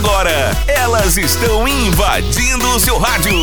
[0.00, 3.34] Agora, elas estão invadindo o seu rádio.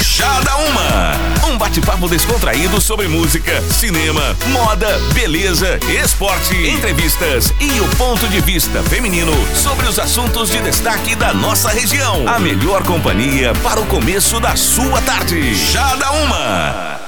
[0.00, 1.48] Chá da Uma.
[1.50, 8.84] Um bate-papo descontraído sobre música, cinema, moda, beleza, esporte, entrevistas e o ponto de vista
[8.84, 12.22] feminino sobre os assuntos de destaque da nossa região.
[12.28, 15.56] A melhor companhia para o começo da sua tarde.
[15.56, 17.03] Chá da Uma.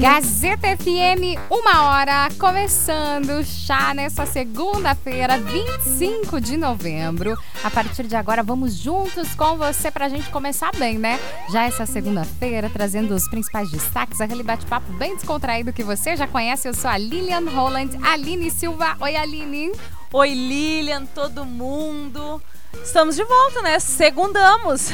[0.00, 7.36] Gazeta FM, uma hora, começando chá nessa segunda-feira, 25 de novembro.
[7.62, 11.18] A partir de agora, vamos juntos com você pra gente começar bem, né?
[11.50, 16.68] Já essa segunda-feira, trazendo os principais destaques, aquele bate-papo bem descontraído que você já conhece.
[16.68, 18.96] Eu sou a Lilian Holland, Aline Silva.
[19.00, 19.72] Oi, Aline.
[20.12, 22.40] Oi, Lilian, todo mundo.
[22.74, 23.78] Estamos de volta, né?
[23.78, 24.90] Segundamos.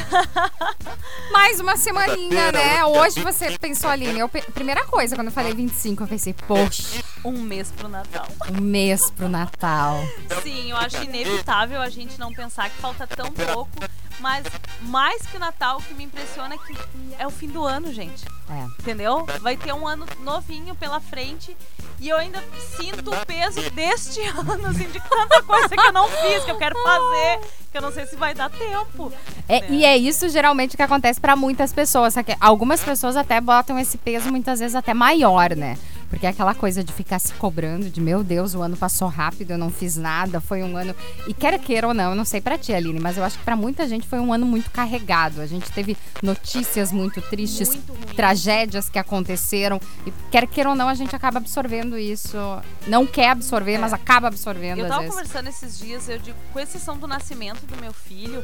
[1.31, 2.83] Mais uma semaninha, né?
[2.85, 7.03] Hoje você pensou, Aline, eu, primeira coisa, quando eu falei 25, eu pensei, poxa.
[7.25, 8.27] Um mês pro Natal.
[8.49, 9.97] Um mês pro Natal.
[10.43, 13.69] Sim, eu acho inevitável a gente não pensar que falta tão pouco.
[14.19, 14.45] Mas
[14.81, 16.77] mais que o Natal, o que me impressiona é que
[17.19, 18.25] é o fim do ano, gente.
[18.49, 18.63] É.
[18.81, 19.25] Entendeu?
[19.41, 21.55] Vai ter um ano novinho pela frente
[21.99, 22.43] e eu ainda
[22.77, 26.57] sinto o peso deste ano, assim, de tanta coisa que eu não fiz, que eu
[26.57, 27.39] quero fazer,
[27.71, 29.11] que eu não sei se vai dar tempo.
[29.47, 29.67] É, né?
[29.69, 32.15] E é isso geralmente que acontece para muitas pessoas.
[32.39, 35.77] Algumas pessoas até botam esse peso muitas vezes até maior, né?
[36.09, 39.51] Porque é aquela coisa de ficar se cobrando de meu Deus, o ano passou rápido,
[39.51, 40.95] eu não fiz nada, foi um ano.
[41.27, 43.43] E quer queira ou não, eu não sei para ti, Aline, mas eu acho que
[43.43, 45.41] para muita gente foi um ano muito carregado.
[45.41, 49.79] A gente teve notícias muito tristes, muito tragédias que aconteceram.
[50.05, 52.37] E quer queira ou não, a gente acaba absorvendo isso.
[52.87, 53.77] Não quer absorver, é.
[53.77, 54.79] mas acaba absorvendo.
[54.79, 58.43] Eu tava conversando esses dias, eu digo, com exceção do nascimento do meu filho,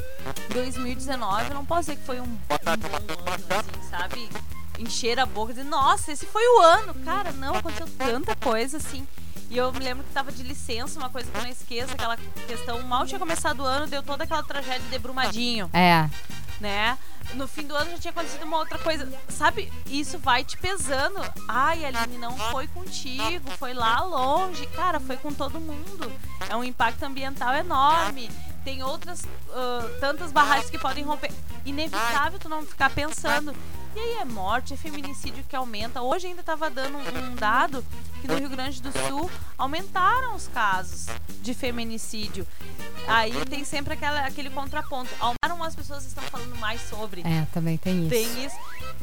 [0.53, 4.29] 2019, eu não posso dizer que foi um, um bom ano, assim, sabe?
[4.79, 6.93] Encher a boca e dizer, nossa, esse foi o ano.
[7.05, 9.07] Cara, não, aconteceu tanta coisa assim.
[9.49, 12.17] E eu me lembro que tava de licença, uma coisa que eu não esqueço, aquela
[12.47, 15.69] questão, mal tinha começado o ano, deu toda aquela tragédia de Brumadinho.
[15.71, 16.09] É.
[16.59, 16.97] Né?
[17.35, 19.11] No fim do ano já tinha acontecido uma outra coisa.
[19.29, 21.21] Sabe, isso vai te pesando.
[21.47, 24.65] Ai, Aline, não foi contigo, foi lá longe.
[24.67, 26.11] Cara, foi com todo mundo.
[26.49, 28.29] É um impacto ambiental enorme
[28.63, 31.31] tem outras uh, tantas barragens que podem romper.
[31.65, 33.53] Inevitável tu não ficar pensando.
[33.95, 36.01] E aí é morte, é feminicídio que aumenta.
[36.01, 37.85] Hoje ainda estava dando um, dado
[38.21, 41.07] que no Rio Grande do Sul aumentaram os casos
[41.41, 42.47] de feminicídio.
[43.07, 45.09] Aí tem sempre aquela, aquele contraponto.
[45.19, 47.21] Aumentaram, as pessoas estão falando mais sobre.
[47.21, 48.09] É, também tem isso.
[48.09, 48.55] Tem isso.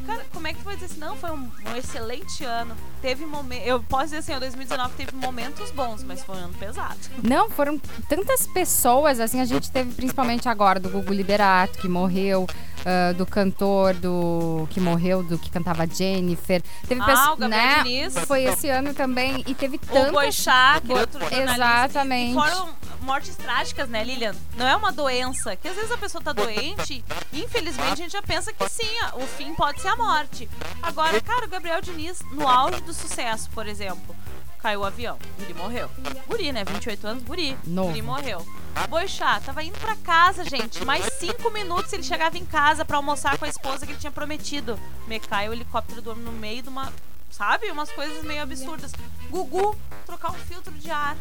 [0.05, 0.99] Cara, como é que tu vai dizer assim?
[0.99, 2.75] Não, foi um, um excelente ano.
[3.01, 3.67] Teve momentos.
[3.67, 6.97] Eu posso dizer assim, o 2019 teve momentos bons, mas foi um ano pesado.
[7.23, 7.79] Não, foram
[8.09, 12.47] tantas pessoas, assim, a gente teve principalmente agora do Gugu Liberato, que morreu.
[12.81, 16.63] Uh, do cantor do que morreu, do que cantava Jennifer.
[16.87, 18.09] Teve ah, o né?
[18.25, 20.09] Foi esse ano também e teve tantas.
[20.09, 22.33] O Boixá, que outro Exatamente.
[22.33, 22.69] foram
[23.01, 24.35] mortes trágicas, né, Lilian?
[24.55, 25.55] Não é uma doença.
[25.55, 28.89] Que às vezes a pessoa tá doente e infelizmente a gente já pensa que sim,
[29.13, 30.49] o fim pode ser a morte.
[30.81, 34.15] Agora, cara, o Gabriel Diniz, no auge do sucesso, por exemplo,
[34.61, 35.17] caiu o avião.
[35.37, 35.89] Guri morreu.
[36.27, 36.63] Guri, né?
[36.63, 37.57] 28 anos, guri.
[37.65, 37.89] Novo.
[37.89, 38.45] Guri morreu.
[38.89, 40.85] Boixá, tava indo pra casa, gente.
[40.85, 44.11] Mais cinco minutos ele chegava em casa para almoçar com a esposa que ele tinha
[44.11, 44.79] prometido.
[45.07, 46.91] Me cai o helicóptero do no meio de uma.
[47.29, 47.71] Sabe?
[47.71, 48.91] Umas coisas meio absurdas.
[49.29, 51.15] Gugu, trocar um filtro de ar.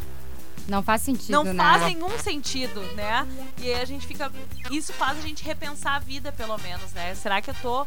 [0.70, 1.52] Não faz sentido, Não né?
[1.64, 3.26] faz nenhum sentido, né?
[3.58, 4.30] E aí a gente fica.
[4.70, 7.12] Isso faz a gente repensar a vida, pelo menos, né?
[7.16, 7.84] Será que eu tô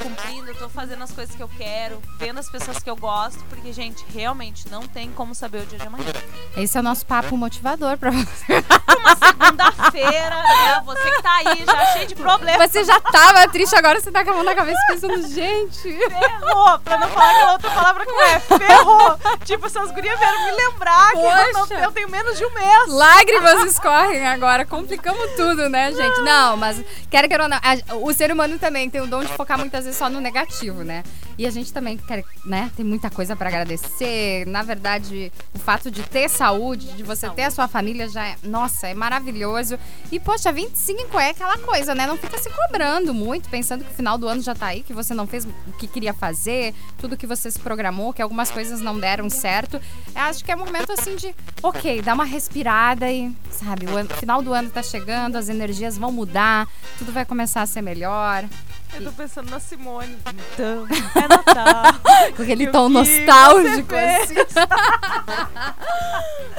[0.00, 3.42] cumprindo, eu tô fazendo as coisas que eu quero, vendo as pessoas que eu gosto?
[3.44, 6.12] Porque, gente, realmente não tem como saber o dia de amanhã.
[6.56, 8.64] Esse é o nosso papo motivador pra você.
[8.98, 10.82] Uma segunda-feira, né?
[10.84, 12.70] Você que tá aí já cheio de problemas.
[12.70, 15.82] Você já tava triste, agora você tá com a mão na cabeça pensando, gente.
[15.82, 16.78] Ferrou!
[16.78, 19.18] Pra não falar aquela outra palavra que é, ferrou!
[19.44, 21.22] tipo, essas gurias vieram me lembrar Poxa.
[21.22, 22.88] que eu, não, eu tenho menos de um mês.
[22.88, 24.66] Lágrimas escorrem agora.
[24.66, 26.20] Complicamos tudo, né, gente?
[26.20, 26.78] Não, mas
[27.10, 27.48] quero que não.
[28.02, 31.02] O ser humano também tem o dom de focar muitas vezes só no negativo, né?
[31.38, 32.70] E a gente também quer, né?
[32.76, 34.46] Tem muita coisa para agradecer.
[34.46, 38.36] Na verdade, o fato de ter saúde, de você ter a sua família já é,
[38.42, 39.78] nossa, é maravilhoso.
[40.10, 42.06] E poxa, 25 é aquela coisa, né?
[42.06, 44.92] Não fica se cobrando muito, pensando que o final do ano já tá aí, que
[44.92, 48.80] você não fez o que queria fazer, tudo que você se programou, que algumas coisas
[48.80, 49.80] não deram certo.
[50.14, 53.96] Eu acho que é um momento assim de, OK, dá uma respirada e, sabe, o
[53.96, 56.68] ano, final do ano tá chegando, as energias vão mudar,
[56.98, 58.44] tudo vai começar a ser melhor.
[58.94, 60.18] Eu tô pensando na Simone.
[60.52, 60.86] Então,
[61.54, 61.94] Natal.
[62.36, 64.34] Com aquele tom nostálgico, assim.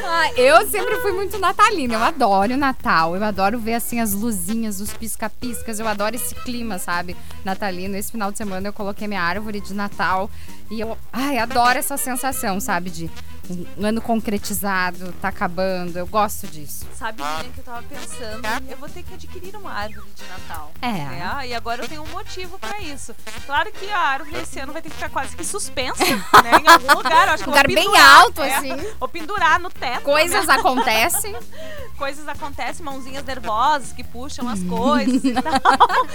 [0.04, 1.96] ah, eu sempre fui muito natalina.
[1.96, 3.16] Eu adoro o Natal.
[3.16, 5.80] Eu adoro ver, assim, as luzinhas, os pisca-piscas.
[5.80, 7.16] Eu adoro esse clima, sabe?
[7.44, 7.96] Natalino.
[7.96, 10.30] Esse final de semana eu coloquei minha árvore de Natal.
[10.70, 12.90] E eu, ai, adoro essa sensação, sabe?
[12.90, 13.12] De
[13.50, 15.98] um ano concretizado, tá acabando.
[15.98, 16.86] Eu gosto disso.
[16.96, 20.72] Sabe, Lilian, que eu tava pensando, eu vou ter que adquirir uma árvore de Natal.
[20.82, 20.92] É.
[20.92, 21.48] né?
[21.48, 23.14] E agora eu tenho um motivo pra isso.
[23.46, 26.52] Claro que a árvore esse ano vai ter que ficar quase que suspensa, né?
[26.64, 27.28] Em algum lugar.
[27.28, 28.94] Eu acho vou Lugar bem pendurar, alto, é, assim.
[29.00, 30.04] Vou pendurar no teto.
[30.04, 30.54] Coisas né?
[30.54, 31.36] acontecem.
[31.98, 36.08] Coisas acontecem, mãozinhas nervosas que puxam as coisas e tal.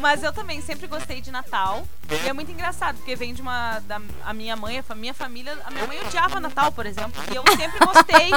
[0.00, 1.86] Mas eu também sempre gostei de Natal.
[2.24, 3.80] E é muito engraçado, porque vem de uma.
[3.80, 5.56] Da, a minha mãe, a minha família.
[5.64, 7.22] A minha mãe odiava Natal, por exemplo.
[7.30, 8.30] E eu sempre gostei.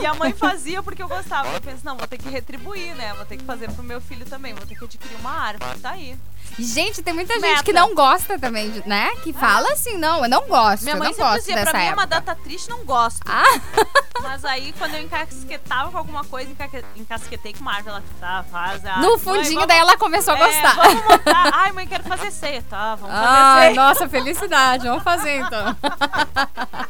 [0.00, 1.48] E a mãe fazia porque eu gostava.
[1.48, 3.12] Eu penso, não, vou ter que retribuir, né?
[3.14, 4.54] Vou ter que fazer pro meu filho também.
[4.54, 5.78] Vou ter que adquirir uma árvore.
[5.80, 6.16] Tá aí.
[6.58, 7.62] Gente, tem muita gente Meta.
[7.62, 9.10] que não gosta também, de- né?
[9.22, 10.82] Que fala assim, não, eu não gosto.
[10.82, 12.84] Minha eu mãe não sempre gosto dizia, dessa pra mim é uma data triste, não
[12.84, 13.20] gosto.
[13.26, 13.44] Ah,
[14.22, 16.50] Mas aí, quando eu encasquetava com alguma coisa,
[16.94, 17.96] encasquetei com uma árvore.
[17.96, 20.74] Ela tá, faz a no Mãe, fundinho, vamos- daí ela começou a É, gostar.
[20.76, 21.50] vamos montar.
[21.54, 22.62] Ai, mãe, quero fazer ceia.
[22.68, 23.74] Tá, vamos fazer Ai, ceia.
[23.82, 24.86] nossa, felicidade.
[24.88, 25.76] Vamos fazer então.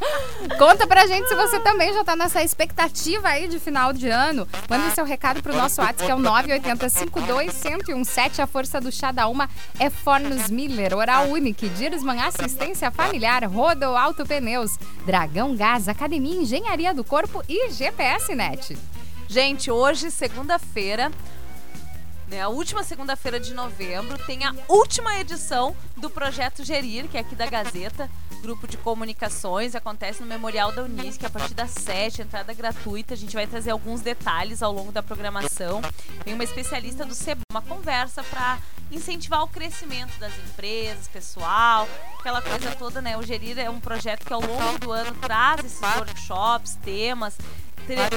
[0.59, 4.49] Conta pra gente se você também já tá nessa expectativa aí de final de ano.
[4.69, 8.43] Manda seu recado pro nosso WhatsApp, que é o 98052-1017.
[8.43, 9.49] A força do chá da uma
[9.79, 16.93] é Fornos Miller, Oral Unique, Dirsman Assistência Familiar, Rodo Auto Pneus, Dragão Gás, Academia Engenharia
[16.93, 18.77] do Corpo e GPS Net.
[19.29, 21.13] Gente, hoje, segunda-feira,
[22.33, 27.21] né, a última segunda-feira de novembro, tem a última edição do Projeto Gerir, que é
[27.21, 29.75] aqui da Gazeta, grupo de comunicações.
[29.75, 33.13] Acontece no Memorial da Unisc, a partir das 7, entrada gratuita.
[33.13, 35.83] A gente vai trazer alguns detalhes ao longo da programação.
[36.25, 38.59] Tem uma especialista do SEBRAE, uma conversa para
[38.91, 41.87] incentivar o crescimento das empresas, pessoal,
[42.19, 43.17] aquela coisa toda, né?
[43.17, 47.37] O Gerir é um projeto que ao longo do ano traz esses workshops, temas,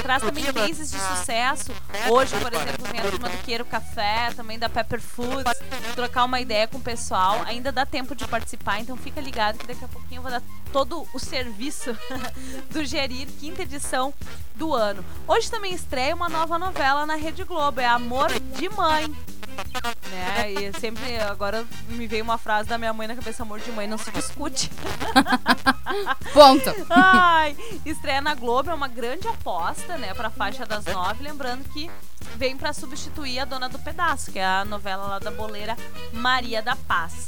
[0.02, 1.72] traz também cases de sucesso.
[2.10, 5.54] Hoje, por exemplo, vem a turma do Queiro Café, também da Pepper Foods,
[5.96, 7.42] trocar uma ideia com o pessoal.
[7.46, 10.42] Ainda dá tempo de participar, então fica ligado que daqui a pouquinho eu vou dar
[10.72, 11.98] todo o serviço
[12.72, 14.14] do Gerir, quinta edição
[14.56, 15.04] do ano.
[15.28, 19.35] Hoje também estreia uma nova novela na Rede Globo, é Amor de Mãe.
[20.10, 20.52] Né?
[20.52, 23.88] E sempre agora me veio uma frase da minha mãe na cabeça: amor de mãe
[23.88, 24.70] não se discute.
[26.34, 26.74] Ponto.
[26.90, 27.56] Ai,
[27.86, 31.24] estreia na Globo é uma grande aposta, né, pra faixa das nove.
[31.24, 31.90] Lembrando que
[32.36, 35.78] vem pra substituir a Dona do Pedaço, que é a novela lá da boleira
[36.12, 37.28] Maria da Paz.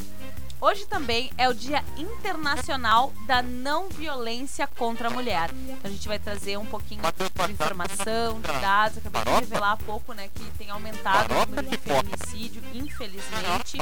[0.59, 5.51] Hoje também é o Dia Internacional da Não Violência contra a Mulher.
[5.53, 8.97] Então a gente vai trazer um pouquinho de informação, de dados.
[8.97, 13.77] Acabei de revelar há pouco, né, que tem aumentado o número de feminicídio, infelizmente.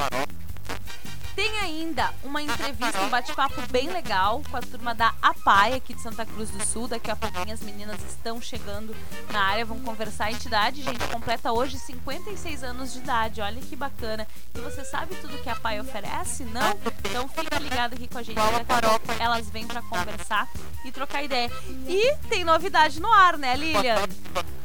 [1.36, 6.00] Tem ainda uma entrevista, um bate-papo bem legal com a turma da APAI aqui de
[6.00, 6.88] Santa Cruz do Sul.
[6.88, 8.96] Daqui a pouquinho as meninas estão chegando
[9.30, 10.24] na área, vão conversar.
[10.24, 13.42] A entidade, gente, completa hoje 56 anos de idade.
[13.42, 14.26] Olha que bacana.
[14.54, 16.42] E você sabe tudo que a APAI oferece?
[16.44, 16.70] Não?
[17.04, 18.36] Então fica ligado aqui com a gente.
[18.36, 20.48] Daqui a pouco elas vêm para conversar
[20.86, 21.52] e trocar ideia.
[21.86, 23.96] E tem novidade no ar, né, Lilian?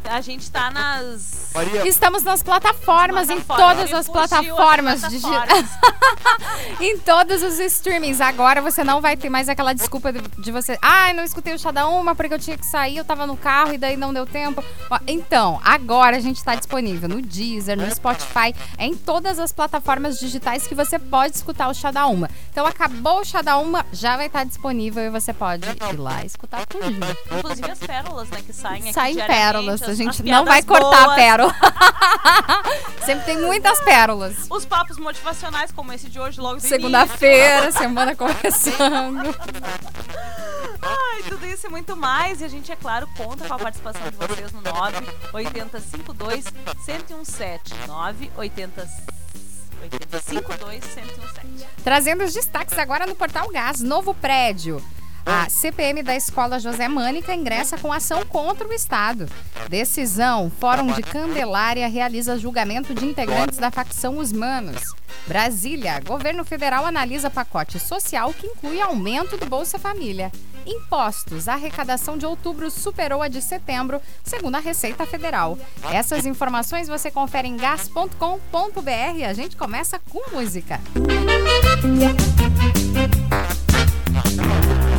[0.04, 1.42] A gente tá nas
[1.86, 5.02] Estamos nas plataformas, em todas as plataformas
[6.80, 8.22] em todos os streamings.
[8.22, 10.78] Agora você não vai ter mais aquela desculpa de, de você.
[10.82, 13.36] Ai, não escutei o chá da uma porque eu tinha que sair, eu tava no
[13.36, 14.64] carro e daí não deu tempo.
[15.06, 20.20] Então, agora a gente tá disponível no Deezer, no Spotify, é em todas as plataformas
[20.20, 22.30] digitais que você pode escutar o chá da uma.
[22.50, 26.24] Então, acabou o chá da uma, já vai estar disponível e você pode ir lá
[26.24, 26.86] e escutar tudo.
[27.38, 31.06] Inclusive as pérolas, né, que saem aqui Saem pérolas, a gente não vai cortar a
[31.06, 31.56] boas, pérola.
[33.06, 34.48] Sempre tem muitas pérolas.
[34.50, 36.60] Os papos motivacionais, como esse de hoje, logo.
[36.60, 39.36] Segunda-feira, semana começando.
[40.82, 42.42] Ai, tudo isso e muito mais.
[42.42, 46.46] E a gente, é claro, conta com a participação de vocês no 98052
[46.88, 47.74] 1017.
[47.88, 48.90] 980
[49.82, 51.68] 852 1017.
[51.84, 54.82] Trazendo os destaques agora no Portal Gás, novo prédio.
[55.26, 59.30] A CPM da Escola José Mânica ingressa com ação contra o Estado.
[59.70, 64.82] Decisão: Fórum de Candelária realiza julgamento de integrantes da facção Os Manos.
[65.28, 70.32] Brasília: Governo federal analisa pacote social que inclui aumento do Bolsa Família.
[70.66, 75.58] Impostos: a arrecadação de outubro superou a de setembro, segundo a Receita Federal.
[75.92, 79.26] Essas informações você confere em gas.com.br.
[79.28, 80.80] A gente começa com música.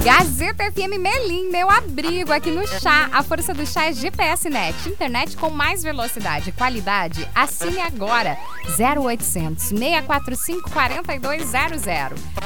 [0.05, 3.09] Gazeta FM Melim, meu abrigo aqui no chá.
[3.13, 7.29] A força do chá é GPS Net, internet com mais velocidade e qualidade.
[7.33, 8.37] Assine agora.
[8.77, 11.85] 0800 645 4200.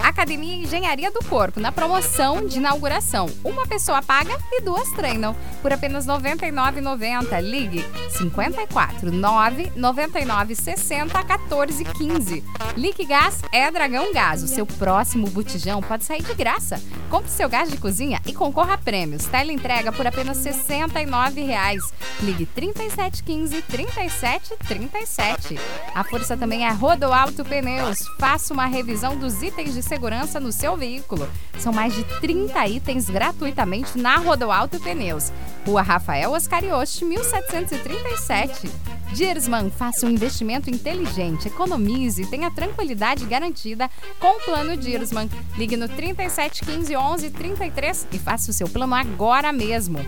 [0.03, 3.27] Academia Engenharia do Corpo, na promoção de inauguração.
[3.43, 5.35] Uma pessoa paga e duas treinam.
[5.63, 7.41] Por apenas R$ 99,90.
[7.41, 12.45] Ligue 54 9 99 60 14 15.
[12.77, 14.43] Lique Gás é Dragão Gás.
[14.43, 16.79] O seu próximo botijão pode sair de graça.
[17.11, 19.27] Compre seu seu gás de cozinha e concorra a prêmios.
[19.27, 21.79] Tele entrega por apenas R$ 69,00.
[22.21, 25.59] Ligue 3715 3737.
[25.95, 28.01] A força também é Rodoalto Pneus.
[28.19, 31.29] Faça uma revisão dos itens de segurança no seu veículo.
[31.59, 35.31] São mais de 30 itens gratuitamente na Rodoalto Pneus.
[35.65, 38.96] Rua Rafael Oscarioste, 1737.
[39.13, 45.29] Diersman, faça um investimento inteligente, economize e tenha tranquilidade garantida com o plano Diersman.
[45.57, 49.99] Ligue no 3715 1133 e faça o seu plano agora mesmo.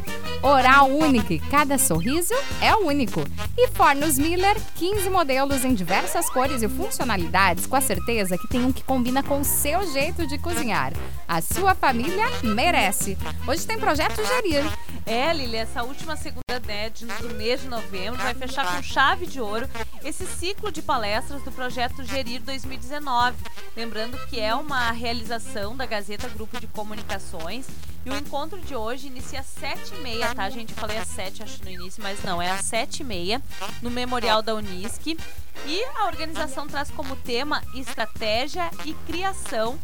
[0.42, 3.24] Oral Unique, cada sorriso é único.
[3.56, 8.64] E Fornos Miller, 15 modelos em diversas cores e funcionalidades, com a certeza que tem
[8.64, 10.92] um que combina com o seu jeito de cozinhar.
[11.26, 13.18] A sua família merece.
[13.46, 14.64] Hoje tem projeto Gerir.
[15.04, 16.90] É, Lili, essa última segunda né,
[17.20, 19.68] do mês de novembro vai fechar com chave de ouro
[20.04, 23.36] esse ciclo de palestras do projeto Gerir 2019.
[23.76, 27.66] Lembrando que é uma realização da Gazeta Grupo de Comunicações.
[28.08, 30.70] E o encontro de hoje inicia às 7h30, tá, gente?
[30.70, 33.42] Eu falei às 7 acho no início, mas não, é às 7h30,
[33.82, 35.14] no Memorial da Unisc.
[35.66, 39.78] E a organização traz como tema estratégia e criação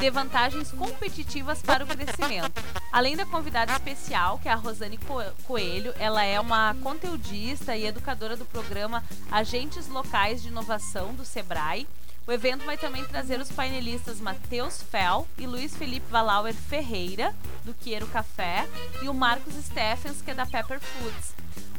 [0.00, 2.60] de vantagens competitivas para o crescimento.
[2.90, 4.98] Além da convidada especial, que é a Rosane
[5.44, 11.86] Coelho, ela é uma conteudista e educadora do programa Agentes Locais de Inovação do Sebrae.
[12.30, 17.34] O evento vai também trazer os painelistas Matheus Fel e Luiz Felipe Valauer Ferreira,
[17.64, 18.68] do Queiro Café,
[19.02, 21.34] e o Marcos Stephens, que é da Pepper Foods.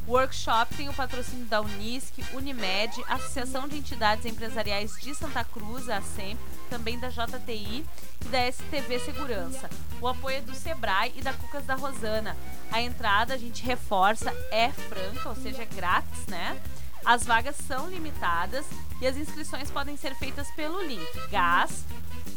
[0.05, 5.87] O workshop tem o patrocínio da Unisc, Unimed, Associação de Entidades Empresariais de Santa Cruz,
[5.87, 6.37] a SEMP,
[6.69, 7.85] também da JTI
[8.19, 9.69] e da STV Segurança.
[10.01, 12.35] O apoio é do Sebrae e da Cucas da Rosana.
[12.69, 16.59] A entrada, a gente reforça, é franca, ou seja, é grátis, né?
[17.05, 18.65] As vagas são limitadas
[19.01, 22.33] e as inscrições podem ser feitas pelo link gas.com.br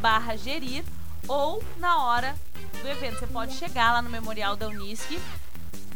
[0.00, 0.84] barra gerir
[1.26, 2.34] ou na hora
[2.82, 3.18] do evento.
[3.18, 5.18] Você pode chegar lá no Memorial da Unisc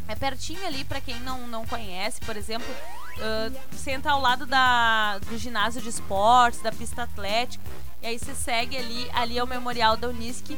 [0.07, 2.67] é pertinho ali para quem não, não conhece, por exemplo,
[3.17, 7.63] uh, entra ao lado da, do ginásio de esportes, da pista atlética,
[8.01, 10.57] e aí você segue ali, ali é o memorial da Unisc,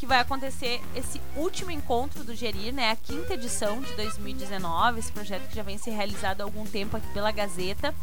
[0.00, 2.90] que vai acontecer esse último encontro do Gerir, né?
[2.90, 6.96] A quinta edição de 2019, esse projeto que já vem se realizado há algum tempo
[6.96, 7.94] aqui pela Gazeta.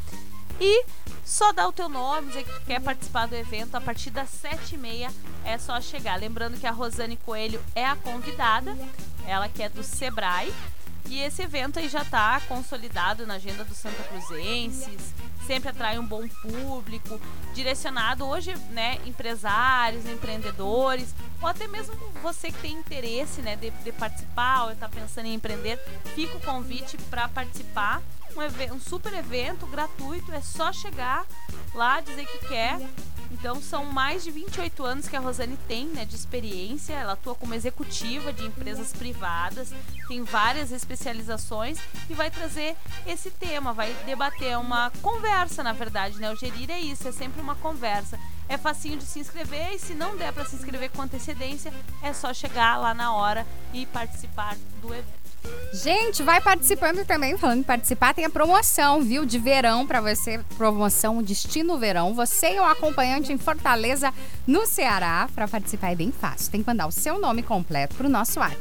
[0.61, 0.85] E
[1.25, 4.29] só dá o teu nome, dizer que tu quer participar do evento a partir das
[4.29, 5.11] sete e meia
[5.43, 6.19] é só chegar.
[6.19, 8.77] Lembrando que a Rosane Coelho é a convidada,
[9.25, 10.53] ela que é do Sebrae.
[11.09, 15.13] E esse evento aí já está consolidado na agenda dos Santa Cruzenses,
[15.45, 17.19] sempre atrai um bom público,
[17.53, 23.91] direcionado hoje, né, empresários, empreendedores, ou até mesmo você que tem interesse, né, de, de
[23.93, 25.79] participar ou está pensando em empreender,
[26.13, 28.01] fica o convite para participar.
[28.35, 31.25] Um, um super evento gratuito, é só chegar
[31.73, 32.77] lá, dizer que quer
[33.31, 36.93] então são mais de 28 anos que a Rosane tem né, de experiência.
[36.93, 39.73] Ela atua como executiva de empresas privadas,
[40.07, 41.79] tem várias especializações
[42.09, 46.31] e vai trazer esse tema, vai debater uma conversa, na verdade, né?
[46.31, 48.19] O gerir é isso, é sempre uma conversa.
[48.49, 52.13] É facinho de se inscrever e se não der para se inscrever com antecedência, é
[52.13, 55.16] só chegar lá na hora e participar do evento.
[55.73, 59.25] Gente, vai participando também, falando em participar, tem a promoção, viu?
[59.25, 62.13] De verão para você, promoção Destino Verão.
[62.13, 64.13] Você e o acompanhante em Fortaleza,
[64.47, 66.51] no Ceará, para participar é bem fácil.
[66.51, 68.57] Tem que mandar o seu nome completo pro nosso WhatsApp,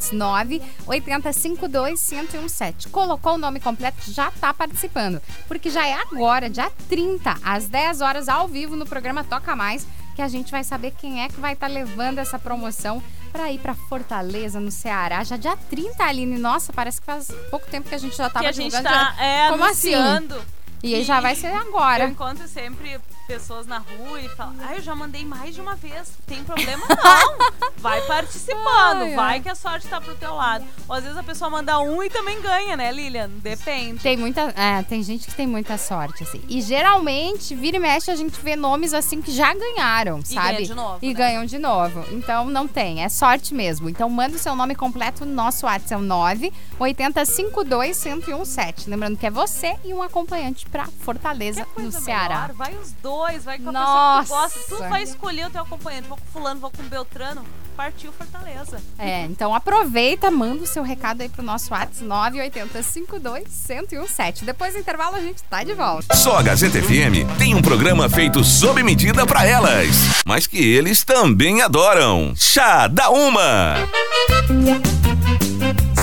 [0.86, 2.90] 980521017.
[2.90, 5.22] Colocou o nome completo, já tá participando.
[5.48, 9.86] Porque já é agora, dia 30, às 10 horas, ao vivo, no programa Toca Mais,
[10.14, 13.02] que a gente vai saber quem é que vai estar tá levando essa promoção
[13.36, 15.22] para ir para Fortaleza, no Ceará.
[15.22, 16.38] Já dia 30, Aline.
[16.38, 19.14] Nossa, parece que faz pouco tempo que a gente já tava que a gente tá,
[19.20, 19.94] é, Como assim?
[19.94, 20.34] anunciando.
[20.36, 20.46] assim?
[20.82, 22.04] E, e já vai ser agora.
[22.04, 25.74] Eu encontro sempre pessoas na rua e falam, ah, eu já mandei mais de uma
[25.74, 27.36] vez, tem problema não.
[27.78, 29.40] vai participando, ai, vai ai.
[29.40, 30.64] que a sorte tá pro teu lado.
[30.88, 33.28] Ou às vezes a pessoa manda um e também ganha, né, Lilian?
[33.28, 34.00] Depende.
[34.00, 36.40] Tem muita, é, tem gente que tem muita sorte, assim.
[36.48, 40.62] E geralmente, vira e mexe, a gente vê nomes assim que já ganharam, sabe?
[40.62, 40.98] E ganham de novo.
[41.02, 41.14] E né?
[41.14, 42.04] ganham de novo.
[42.12, 43.88] Então não tem, é sorte mesmo.
[43.88, 48.88] Então manda o seu nome completo no nosso WhatsApp, é o 9 8052 1017.
[48.88, 52.42] Lembrando que é você e um acompanhante pra Fortaleza, no Ceará.
[52.42, 54.22] Melhor, vai os dois dois, vai com a Nossa.
[54.22, 54.84] pessoa que tu gosta.
[54.84, 56.08] Tu vai escolher o teu acompanhante.
[56.08, 57.42] Vou com fulano, vou com Beltrano.
[57.76, 58.80] Partiu Fortaleza.
[58.98, 63.44] É, então aproveita, manda o seu recado aí pro nosso WhatsApp 98052
[64.44, 66.16] Depois do intervalo a gente tá de volta.
[66.16, 69.88] Só a Gazeta FM tem um programa feito sob medida para elas,
[70.24, 72.32] mas que eles também adoram.
[72.34, 73.74] Chá da Uma.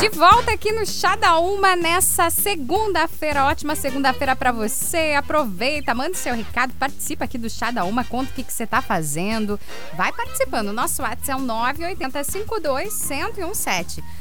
[0.03, 3.45] De volta aqui no Chá da Uma nessa segunda-feira.
[3.45, 5.13] Ótima segunda-feira para você.
[5.13, 8.81] Aproveita, manda seu recado, participa aqui do Chá da Uma, conta o que, você tá
[8.81, 9.57] fazendo.
[9.95, 10.73] Vai participando.
[10.73, 13.09] Nosso WhatsApp é o 98052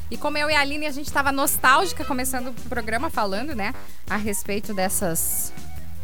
[0.09, 3.75] E como eu e a Aline, a gente estava nostálgica começando o programa falando, né,
[4.09, 5.53] a respeito dessas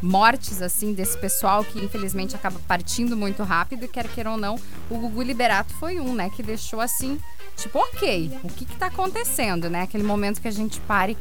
[0.02, 4.56] mortes, assim, desse pessoal que infelizmente acaba partindo muito rápido quer queira ou não,
[4.90, 7.20] o Gugu Liberato foi um, né, que deixou assim
[7.58, 9.82] tipo, ok, o que que tá acontecendo, né?
[9.82, 11.16] Aquele momento que a gente pare.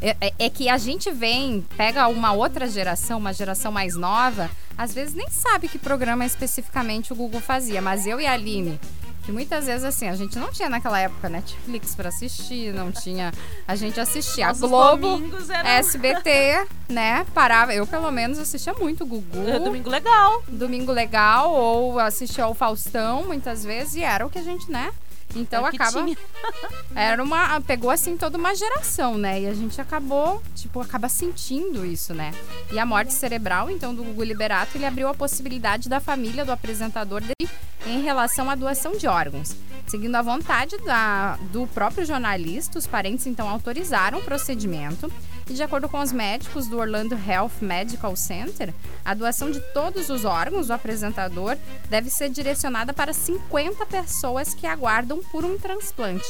[0.00, 4.50] É, é, é, que a gente vem, pega uma outra geração, uma geração mais nova,
[4.76, 8.80] às vezes nem sabe que programa especificamente o Google fazia, mas eu e a Aline,
[9.22, 13.32] que muitas vezes assim, a gente não tinha naquela época Netflix para assistir, não tinha.
[13.66, 15.68] A gente assistia a Globo, eram...
[15.68, 17.24] SBT, né?
[17.32, 17.72] Parava.
[17.72, 19.48] Eu, pelo menos, assistia muito Gugu.
[19.48, 20.42] É, domingo legal.
[20.48, 24.90] Domingo legal, ou assistia ao Faustão muitas vezes, e era o que a gente, né?
[25.34, 26.04] Então é acaba.
[26.94, 27.60] era uma.
[27.60, 29.42] Pegou assim toda uma geração, né?
[29.42, 32.32] E a gente acabou, tipo, acaba sentindo isso, né?
[32.72, 36.52] E a morte cerebral, então, do Gugu Liberato, ele abriu a possibilidade da família do
[36.52, 37.50] apresentador dele
[37.86, 39.56] em relação à doação de órgãos.
[39.86, 45.12] Seguindo a vontade da, do próprio jornalista, os parentes então autorizaram o procedimento
[45.48, 48.72] e, de acordo com os médicos do Orlando Health Medical Center,
[49.04, 51.56] a doação de todos os órgãos do apresentador
[51.88, 56.26] deve ser direcionada para 50 pessoas que aguardam por um transplante.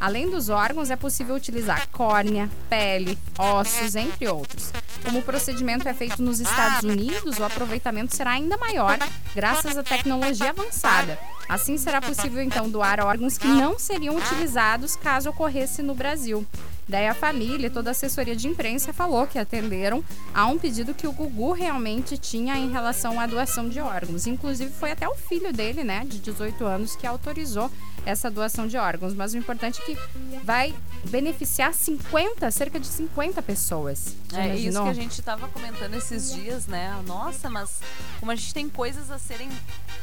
[0.00, 4.72] Além dos órgãos, é possível utilizar córnea, pele, ossos, entre outros.
[5.04, 8.98] Como o procedimento é feito nos Estados Unidos, o aproveitamento será ainda maior
[9.34, 11.18] graças à tecnologia avançada.
[11.48, 16.46] Assim será possível então doar órgãos que não seriam utilizados caso ocorresse no Brasil.
[16.90, 20.02] Daí a família e toda a assessoria de imprensa falou que atenderam
[20.34, 24.26] a um pedido que o Gugu realmente tinha em relação à doação de órgãos.
[24.26, 27.70] Inclusive foi até o filho dele, né, de 18 anos, que autorizou
[28.04, 29.14] essa doação de órgãos.
[29.14, 29.98] Mas o importante é que
[30.42, 34.16] vai beneficiar 50, cerca de 50 pessoas.
[34.32, 34.68] É imaginou?
[34.68, 37.00] isso que a gente estava comentando esses dias, né?
[37.06, 37.80] Nossa, mas
[38.18, 39.48] como a gente tem coisas a serem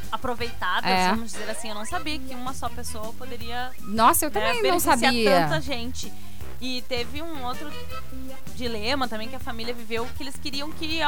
[0.09, 1.09] aproveitadas, é.
[1.09, 3.71] vamos dizer assim, eu não sabia que uma só pessoa poderia.
[3.81, 5.41] Nossa, eu também né, não sabia.
[5.41, 6.11] tanta gente.
[6.59, 7.71] E teve um outro
[8.55, 10.99] dilema também que a família viveu, que eles queriam que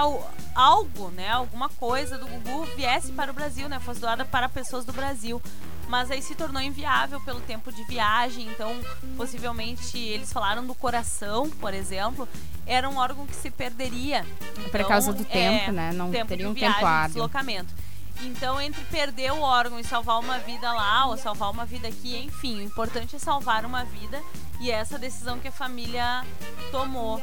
[0.54, 4.86] algo, né, alguma coisa do Gugu viesse para o Brasil, né, fosse doada para pessoas
[4.86, 5.42] do Brasil.
[5.88, 8.80] Mas aí se tornou inviável pelo tempo de viagem, então
[9.18, 12.30] possivelmente eles falaram do coração, por exemplo,
[12.68, 14.24] era um órgão que se perderia.
[14.52, 15.92] Então, por causa do tempo, é, né?
[15.92, 17.14] Não tempo teria um viagem, tempo hábil.
[17.14, 17.74] deslocamento.
[18.22, 22.16] Então, entre perder o órgão e salvar uma vida lá, ou salvar uma vida aqui,
[22.18, 24.22] enfim, o importante é salvar uma vida
[24.60, 26.26] e essa decisão que a família
[26.72, 27.22] tomou.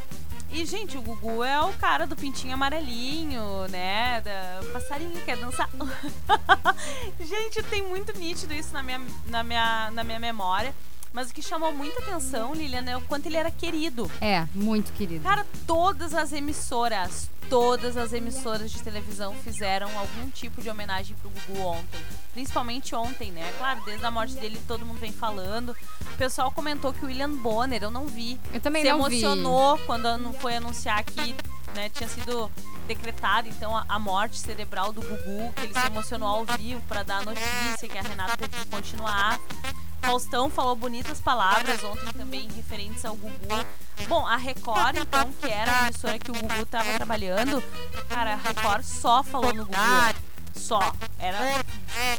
[0.50, 4.20] E, gente, o Gugu é o cara do pintinho amarelinho, né?
[4.20, 5.68] Da passarinho quer dançar.
[7.20, 10.74] gente, tem muito nítido isso na minha, na minha, na minha memória.
[11.16, 14.10] Mas o que chamou muita atenção, Liliana, é o quanto ele era querido.
[14.20, 15.22] É, muito querido.
[15.22, 21.30] Cara, todas as emissoras, todas as emissoras de televisão fizeram algum tipo de homenagem pro
[21.30, 21.98] Gugu ontem.
[22.34, 23.50] Principalmente ontem, né?
[23.56, 25.70] Claro, desde a morte dele todo mundo vem falando.
[26.02, 28.38] O pessoal comentou que o William Bonner, eu não vi.
[28.52, 31.34] Eu também se não emocionou quando foi anunciar que
[31.74, 32.52] né, tinha sido
[32.86, 37.02] decretada então a, a, morte cerebral do Gugu, que ele se emocionou ao vivo para
[37.02, 39.40] dar a notícia que a Renata teve que continuar.
[40.06, 43.66] Faustão falou bonitas palavras ontem também referentes ao Gugu.
[44.06, 47.60] Bom, a Record, então, que era a emissora que o Gugu estava trabalhando,
[48.08, 49.76] cara, a Record só falou no Gugu.
[50.54, 50.92] Só.
[51.18, 51.38] Era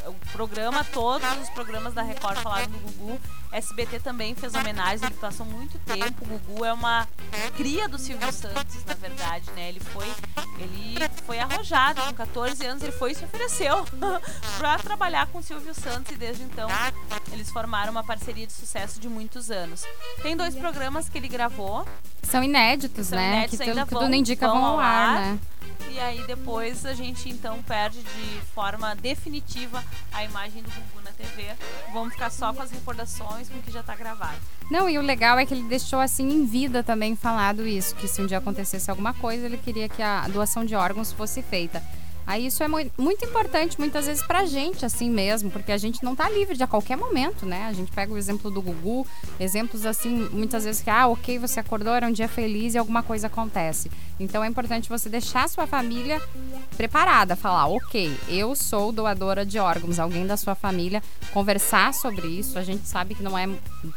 [0.06, 3.22] o programa, todos os programas da Record falaram do Gugu.
[3.52, 6.26] SBT também fez homenagem, ele passou muito tempo.
[6.26, 7.08] O Gugu é uma
[7.56, 9.70] cria do Silvio Santos, na verdade, né?
[9.70, 10.08] Ele foi,
[10.60, 13.86] ele foi arrojado com 14 anos, ele foi e se ofereceu
[14.58, 16.70] para trabalhar com o Silvio Santos e desde então
[17.32, 19.84] eles formaram uma parceria de sucesso de muitos anos.
[20.22, 21.86] Tem dois programas que ele gravou.
[22.24, 23.30] São inéditos, São né?
[23.30, 25.40] Inéditos, que tudo, tudo vão, indica vão ao ar, ar, né?
[25.90, 31.12] E aí depois a gente então perde de forma definitiva a imagem do Gugu na
[31.12, 31.48] TV.
[31.94, 34.38] Vamos ficar só com as recordações, com o que já está gravado.
[34.70, 38.08] Não, e o legal é que ele deixou assim em vida também falado isso, que
[38.08, 41.82] se um dia acontecesse alguma coisa, ele queria que a doação de órgãos fosse feita.
[42.28, 46.14] Aí isso é muito importante muitas vezes pra gente, assim mesmo, porque a gente não
[46.14, 47.66] tá livre de a qualquer momento, né?
[47.68, 49.08] A gente pega o exemplo do Gugu,
[49.40, 53.02] exemplos assim, muitas vezes que, ah, ok, você acordou, era um dia feliz e alguma
[53.02, 53.90] coisa acontece.
[54.20, 56.22] Então é importante você deixar a sua família
[56.76, 62.60] preparada, falar, ok, eu sou doadora de órgãos, alguém da sua família, conversar sobre isso.
[62.60, 63.48] A gente sabe que não é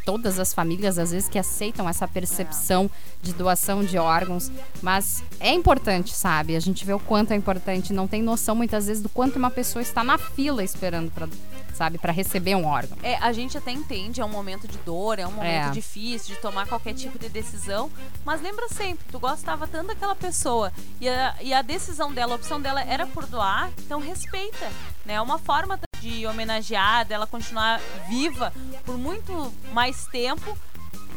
[0.05, 2.89] todas as famílias, às vezes, que aceitam essa percepção
[3.23, 6.55] de doação de órgãos, mas é importante, sabe?
[6.55, 9.51] A gente vê o quanto é importante, não tem noção muitas vezes do quanto uma
[9.51, 11.29] pessoa está na fila esperando para
[11.75, 11.97] sabe?
[11.97, 12.99] Pra receber um órgão.
[13.03, 15.71] É, a gente até entende, é um momento de dor, é um momento É.
[15.71, 17.91] difícil de tomar qualquer tipo de decisão,
[18.23, 22.37] mas lembra sempre, tu gostava tanto daquela pessoa e a, e a decisão dela, a
[22.37, 24.71] opção dela era por doar, então respeita,
[25.07, 25.15] né?
[25.15, 27.81] É uma forma de homenagear, dela continuar
[28.11, 28.53] viva
[28.85, 30.59] por muito mais tempo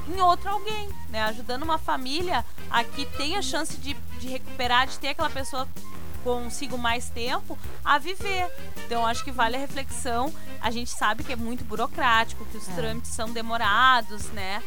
[0.08, 1.24] em outro alguém, né?
[1.24, 5.68] Ajudando uma família a que tem a chance de, de recuperar, de ter aquela pessoa
[6.24, 8.50] consigo mais tempo a viver.
[8.86, 10.34] Então acho que vale a reflexão.
[10.62, 12.74] A gente sabe que é muito burocrático, que os É.
[12.74, 14.64] trâmites são demorados, né?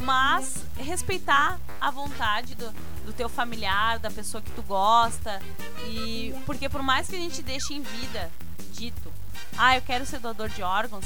[0.00, 2.70] Mas respeitar a vontade do,
[3.04, 5.40] do teu familiar, da pessoa que tu gosta.
[5.88, 8.30] E porque por mais que a gente deixe em vida
[8.72, 9.12] dito,
[9.58, 11.04] ah, eu quero ser doador de órgãos,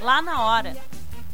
[0.00, 0.76] lá na hora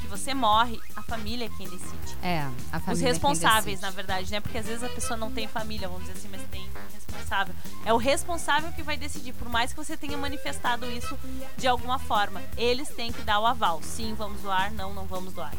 [0.01, 2.17] que você morre, a família é quem decide.
[2.23, 2.41] É,
[2.73, 2.93] a família.
[2.93, 3.83] Os é quem responsáveis, decide.
[3.83, 4.41] na verdade, né?
[4.41, 6.69] Porque às vezes a pessoa não tem família, vamos dizer assim, mas tem
[7.17, 7.55] responsável.
[7.85, 11.19] É o responsável que vai decidir, por mais que você tenha manifestado isso
[11.57, 12.43] de alguma forma.
[12.57, 13.83] Eles têm que dar o aval.
[13.83, 15.53] Sim, vamos doar, não, não vamos doar.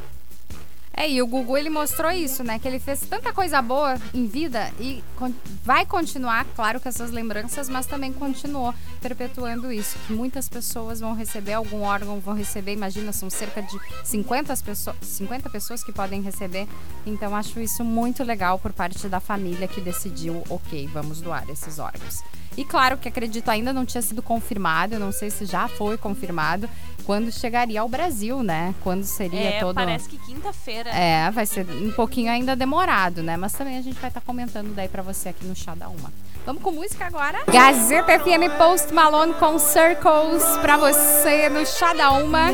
[1.00, 2.58] É, e o Gugu ele mostrou isso, né?
[2.58, 5.32] Que ele fez tanta coisa boa em vida e con-
[5.64, 9.96] vai continuar, claro, com essas lembranças, mas também continuou perpetuando isso.
[10.08, 14.96] Que muitas pessoas vão receber algum órgão, vão receber, imagina, são cerca de 50 pessoas,
[15.04, 16.68] 50 pessoas que podem receber.
[17.06, 21.78] Então acho isso muito legal por parte da família que decidiu, ok, vamos doar esses
[21.78, 22.24] órgãos.
[22.58, 26.68] E claro que acredito ainda não tinha sido confirmado, não sei se já foi confirmado,
[27.08, 28.76] quando chegaria ao Brasil, né?
[28.84, 29.76] Quando seria É, todo.
[29.76, 30.90] parece que quinta-feira.
[30.90, 33.38] É, vai ser um pouquinho ainda demorado, né?
[33.38, 36.12] Mas também a gente vai estar comentando daí pra você aqui no Chá da Uma.
[36.46, 37.40] Vamos com música agora?
[37.50, 42.50] Gazeta FM Post Malone com Circles pra você no Chá da Uma.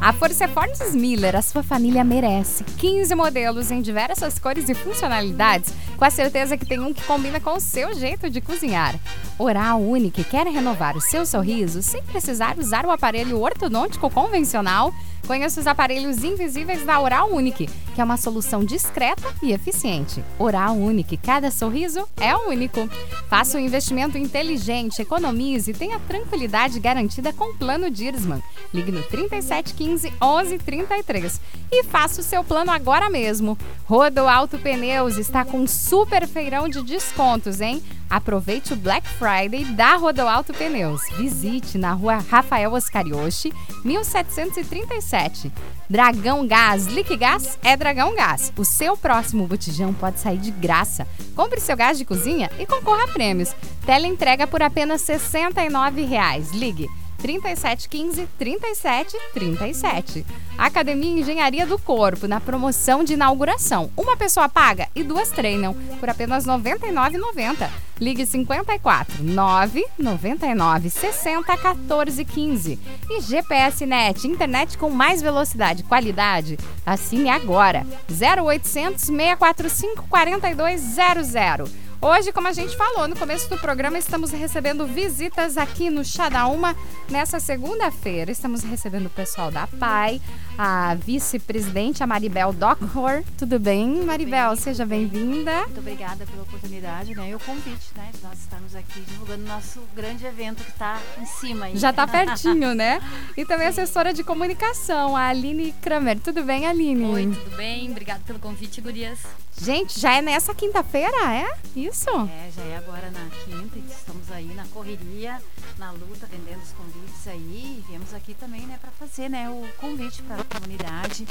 [0.00, 2.62] A Força Fortes Miller, a sua família merece.
[2.62, 7.40] 15 modelos em diversas cores e funcionalidades, com a certeza que tem um que combina
[7.40, 8.94] com o seu jeito de cozinhar.
[9.36, 14.94] Oral Unique quer renovar o seu sorriso sem precisar usar o aparelho ortodôntico convencional?
[15.26, 20.24] Conheça os aparelhos invisíveis da Oral Unique, que é uma solução discreta e eficiente.
[20.38, 22.88] Oral Unique, cada sorriso é único.
[23.28, 28.42] Faça um investimento inteligente, economize e tenha tranquilidade garantida com o plano Dirsman.
[28.72, 33.56] Ligue no 3715 1133 e faça o seu plano agora mesmo.
[33.84, 37.82] Rodo Alto Pneus está com super feirão de descontos, hein?
[38.08, 41.02] Aproveite o Black Friday da Rodoalto Pneus.
[41.16, 43.52] Visite na rua Rafael Oscarioshi,
[43.84, 45.52] 1737.
[45.88, 48.52] Dragão Gás, Liquigás é Dragão Gás.
[48.56, 51.06] O seu próximo botijão pode sair de graça.
[51.34, 53.54] Compre seu gás de cozinha e concorra a prêmios.
[53.84, 56.52] Teleentrega por apenas R$ 69,00.
[56.52, 56.88] Ligue
[57.18, 60.24] 3715 3737.
[60.56, 63.90] Academia Engenharia do Corpo, na promoção de inauguração.
[63.96, 67.68] Uma pessoa paga e duas treinam por apenas R$ 99,90.
[68.00, 72.78] Ligue 54 999 60 14 15.
[73.10, 76.56] E GPS Net, internet com mais velocidade e qualidade.
[76.86, 77.84] Assine agora.
[78.08, 81.87] 0800 645 4200.
[82.00, 86.28] Hoje, como a gente falou no começo do programa, estamos recebendo visitas aqui no Chá
[86.28, 86.76] da Uma.
[87.10, 90.20] Nessa segunda-feira, estamos recebendo o pessoal da PAI,
[90.58, 93.22] a vice-presidente, a Maribel Dockhor.
[93.38, 94.56] Tudo bem, Maribel?
[94.56, 95.62] Seja bem-vinda.
[95.66, 97.30] Muito obrigada pela oportunidade, né?
[97.30, 98.10] E o convite, né?
[98.12, 101.76] De nós estarmos aqui divulgando nosso grande evento que está em cima aí.
[101.76, 103.00] Já tá pertinho, né?
[103.36, 106.18] E também a assessora de comunicação, a Aline Kramer.
[106.18, 107.04] Tudo bem, Aline?
[107.04, 107.88] Oi, tudo bem?
[107.92, 109.20] Obrigada pelo convite, gurias.
[109.60, 111.46] Gente, já é nessa quinta-feira, é?
[111.76, 112.08] Isso?
[112.10, 115.40] É, já é agora na quinta e estamos aí na correria,
[115.78, 117.38] na luta, vendendo os convites aí.
[117.78, 121.26] E viemos aqui também, né, para fazer, né, o convite para comunidade,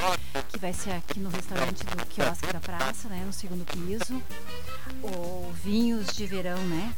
[0.48, 4.22] que vai ser aqui no restaurante do Quiosque da Praça, né, no segundo piso.
[5.02, 6.92] O Vinhos de Verão, né?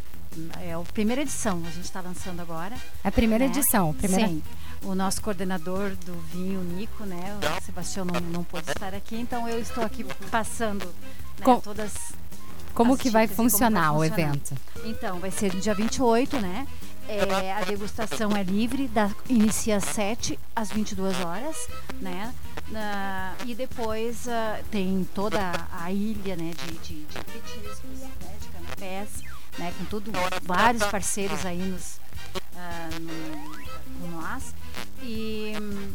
[0.60, 2.76] É a primeira edição, a gente está lançando agora.
[3.02, 3.50] É a primeira né?
[3.50, 3.92] edição.
[3.92, 4.28] Primeira...
[4.28, 4.42] Sim.
[4.82, 7.36] O nosso coordenador do vinho, Nico, né?
[7.58, 11.92] O Sebastião não, não pôde estar aqui, então eu estou aqui passando né, Com- todas.
[12.72, 14.30] Como que vai funcionar o vai funcionar.
[14.30, 14.54] evento?
[14.84, 16.66] Então, vai ser no dia 28, né?
[17.12, 21.56] É, a degustação é livre, da, inicia às 7 às 22 horas,
[22.00, 22.32] né?
[22.68, 25.40] Na- e depois ah, tem toda
[25.72, 29.08] a ilha, né, de, de, de petiscos, né, de canapés,
[29.58, 30.12] né, com tudo,
[30.44, 31.98] vários parceiros aí nos,
[32.56, 34.54] ah, no- com nós.
[35.02, 35.92] E, hum,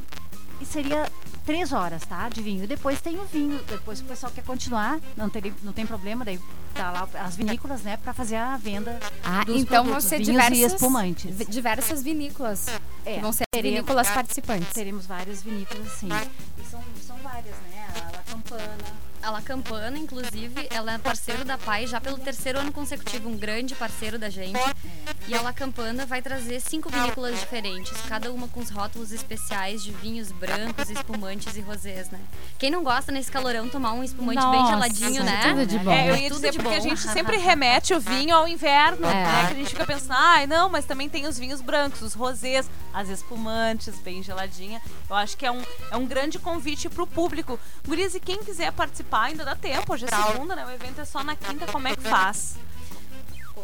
[0.59, 1.09] e seria
[1.45, 2.27] três horas, tá?
[2.29, 2.67] De vinho.
[2.67, 3.59] Depois tem o vinho.
[3.67, 6.39] Depois o pessoal quer continuar, não tem, não tem problema, daí
[6.73, 10.27] tá lá as vinícolas, né, para fazer a venda Ah, então vão produtos, ser vinhos
[10.31, 11.37] diversas, e espumantes.
[11.47, 12.65] diversas vinícolas.
[13.05, 14.69] É, vão ser teremos- vinícolas participantes.
[14.73, 16.09] Teremos várias vinícolas, sim.
[16.57, 17.87] E são, são várias, né?
[17.95, 19.05] A La Campana.
[19.23, 23.37] A La Campana, inclusive, ela é parceiro da PAI já pelo terceiro ano consecutivo, um
[23.37, 24.59] grande parceiro da gente.
[25.27, 29.83] E a La Campana vai trazer cinco vinícolas diferentes, cada uma com os rótulos especiais
[29.83, 32.19] de vinhos brancos, espumantes e rosés, né?
[32.59, 35.41] Quem não gosta nesse calorão tomar um espumante bem Nossa, geladinho, né?
[35.49, 35.91] tudo de bom.
[35.91, 36.83] É, eu ia Tudo dizer de porque a bom.
[36.89, 39.13] gente sempre remete o vinho ao inverno, É.
[39.13, 39.47] né?
[39.47, 42.69] Que a gente fica pensando, ai, não, mas também tem os vinhos brancos, os rosés,
[42.93, 44.79] as espumantes, bem geladinha.
[45.09, 47.59] Eu acho que é um, é um grande convite pro público.
[47.87, 50.65] Gurias, e quem quiser participar, ainda dá tempo, hoje é segunda, né?
[50.65, 52.57] O evento é só na quinta, como é que faz?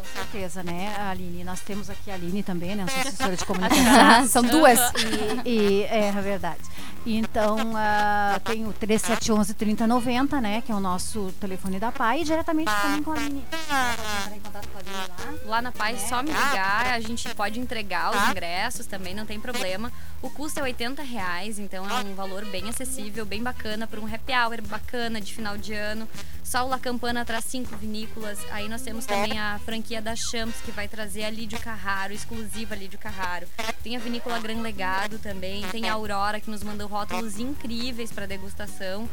[0.02, 1.44] Com certeza, né, Aline?
[1.44, 2.84] Nós temos aqui a Aline também, né?
[2.88, 4.26] Assessora de comunicação.
[4.28, 4.78] São duas.
[5.44, 6.60] E, e- é, é verdade.
[7.04, 10.60] Então, ah, tem o 3711 3090, né?
[10.60, 12.20] Que é o nosso telefone da PAI.
[12.20, 13.44] E diretamente também com a Aline.
[13.52, 14.94] Entrar em contato com a Aline
[15.44, 15.50] lá.
[15.50, 19.40] Lá na Paz, só me ligar, a gente pode entregar os ingressos também, não tem
[19.40, 19.90] problema.
[20.20, 24.06] O custo é 80 reais, então é um valor bem acessível, bem bacana para um
[24.06, 26.08] happy hour bacana de final de ano.
[26.44, 28.38] Só o La Campana traz cinco vinícolas.
[28.50, 32.74] Aí nós temos também a franquia da Champs, que vai trazer a Lídio Carraro, exclusiva
[32.74, 33.46] Lídio Carraro.
[33.82, 38.26] Tem a vinícola Gran Legado também, tem a Aurora, que nos mandou rótulos incríveis para
[38.26, 39.08] degustação.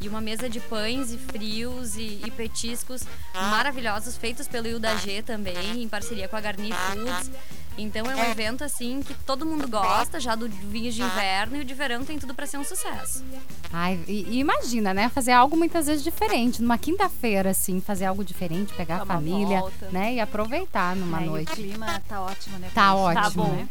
[0.00, 5.22] E uma mesa de pães e frios e, e petiscos maravilhosos, feitos pelo Hilda G
[5.22, 7.30] também, em parceria com a Garni Foods.
[7.78, 11.60] Então é um evento assim que todo mundo gosta, já do vinho de inverno e
[11.60, 13.24] o de verão tem tudo para ser um sucesso.
[13.72, 15.08] Ai, e, e imagina, né?
[15.08, 16.60] Fazer algo muitas vezes diferente.
[16.60, 19.88] Numa quinta-feira, assim, fazer algo diferente, pegar Dar a família, volta.
[19.90, 20.14] né?
[20.14, 21.52] E aproveitar numa É, e noite.
[21.52, 22.70] o clima tá ótimo, né?
[22.74, 23.52] Tá ótimo, bom.
[23.52, 23.68] né?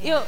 [0.00, 0.20] Eu,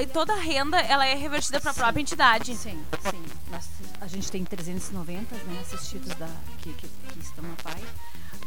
[0.00, 2.54] e toda a renda, ela é revertida para a própria entidade.
[2.56, 2.78] Sim,
[3.10, 3.22] sim.
[3.50, 3.68] Nós-
[4.00, 7.82] a gente tem 390 né, assistidos da, que, que, que estão na PAI.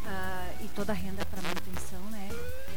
[0.08, 2.30] Ah, e toda a renda é para manutenção, né?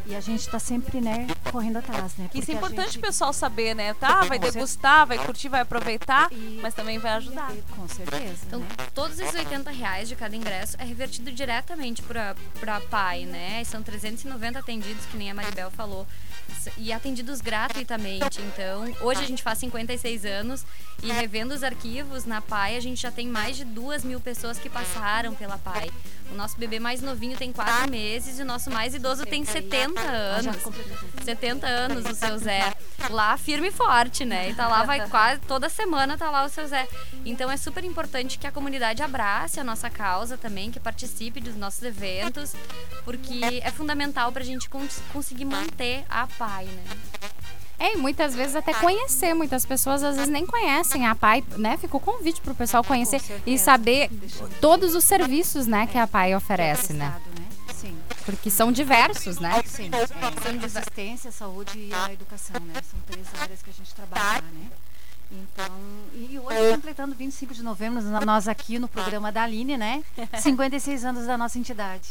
[0.09, 2.31] E a gente está sempre, né, correndo atrás, né?
[2.35, 3.93] Isso é importante o gente- pessoal saber, né?
[3.93, 7.53] Tá, vai degustar, vai curtir, vai aproveitar, E- mas também vai ajudar.
[7.77, 8.67] Com certeza, Então, né?
[8.95, 12.35] todos esses 80 reais de cada ingresso é revertido diretamente para
[12.77, 13.63] a PAI, né?
[13.65, 16.07] São 390 atendidos, que nem a Maribel falou,
[16.79, 18.41] e atendidos gratuitamente.
[18.41, 20.65] Então, hoje a gente faz 56 anos
[21.03, 24.59] e revendo os arquivos na PAI, a gente já tem mais de duas mil pessoas
[24.59, 25.91] que passaram pela PAI.
[26.31, 29.98] O nosso bebê mais novinho tem 4 meses e o nosso mais idoso tem 70
[30.07, 30.63] Ah, Já anos.
[30.63, 30.97] completou.
[31.25, 32.73] 70 anos o seu Zé.
[33.11, 34.51] Lá firme e forte, né?
[34.51, 36.87] E tá lá, vai quase toda semana tá lá o seu Zé.
[37.25, 41.55] Então é super importante que a comunidade abrace a nossa causa também, que participe dos
[41.57, 42.55] nossos eventos,
[43.05, 46.85] porque é fundamental pra gente cons- conseguir manter a PAI, né?
[47.81, 49.35] É, e muitas vezes até conhecer.
[49.35, 51.77] Muitas pessoas às vezes nem conhecem a PAI, né?
[51.77, 54.11] Fica o convite pro pessoal conhecer e saber
[54.61, 57.15] todos os serviços, né, que a PAI oferece, né?
[58.29, 59.63] Porque são diversos, né?
[59.65, 62.75] Sim, é, assistência, saúde e a educação, né?
[62.83, 64.71] São três áreas que a gente trabalha, né?
[65.33, 65.75] Então,
[66.13, 70.05] e hoje completando 25 de novembro, nós aqui no programa da Aline, né?
[70.39, 72.11] 56 anos da nossa entidade.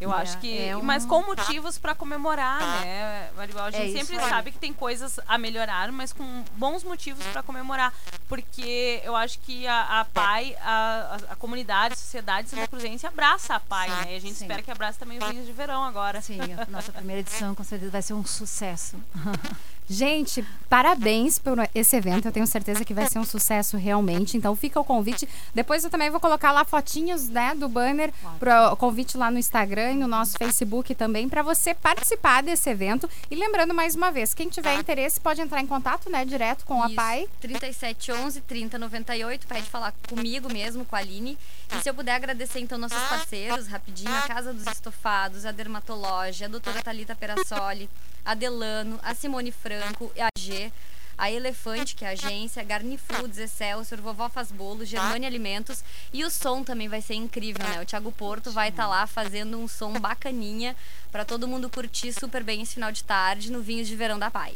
[0.00, 0.58] Eu É, acho que.
[0.58, 3.64] é um- Mas com motivos para comemorar, né, Maribel?
[3.64, 7.42] A gente É sempre sabe que tem coisas a melhorar, mas com bons motivos para
[7.42, 7.92] comemorar.
[8.26, 13.06] Porque eu acho que a, a PAI, a, a, a comunidade, a sociedade Santa Cruzense
[13.06, 14.12] abraça a PAI, né?
[14.14, 14.44] E a gente Sim.
[14.44, 16.22] espera que abrace também os vinhos de verão agora.
[16.22, 18.96] Sim, a nossa primeira edição com certeza vai ser um sucesso.
[19.92, 22.28] Gente, parabéns por esse evento.
[22.28, 24.36] Eu tenho certeza que vai ser um sucesso realmente.
[24.36, 25.28] Então fica o convite.
[25.52, 29.94] Depois eu também vou colocar lá fotinhos, né, do banner pro convite lá no Instagram
[29.94, 33.10] e no nosso Facebook também para você participar desse evento.
[33.28, 36.80] E lembrando mais uma vez, quem tiver interesse pode entrar em contato, né, direto com
[36.80, 37.28] a Isso, PAI.
[37.40, 41.36] 3711 3098, pede falar comigo mesmo, com a Aline.
[41.76, 46.46] E se eu puder agradecer então nossos parceiros, rapidinho, a Casa dos Estofados, a Dermatologia,
[46.46, 47.90] a doutora Thalita Perassoli,
[48.24, 50.72] a Delano, a Simone Franco, a G,
[51.20, 56.24] a Elefante, que é a agência, Garni Foods, Excelsior, Vovó Faz Bolo, Germânia Alimentos e
[56.24, 57.82] o som também vai ser incrível, né?
[57.82, 60.74] O Thiago Porto vai estar lá fazendo um som bacaninha
[61.12, 64.30] para todo mundo curtir super bem esse final de tarde no Vinhos de Verão da
[64.30, 64.54] Pai.